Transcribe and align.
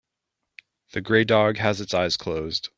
The 0.93 1.01
gray 1.01 1.25
dog 1.25 1.57
has 1.57 1.79
its 1.79 1.93
eyes 1.93 2.17
closed. 2.17 2.69